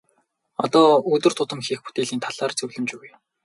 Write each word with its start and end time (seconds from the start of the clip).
Одоо 0.63 0.87
өдөр 1.15 1.33
тутам 1.39 1.59
хийх 1.65 1.79
бүтээлийн 1.85 2.21
талаар 2.25 2.51
зөвлөмж 2.59 2.89
өгье. 2.97 3.13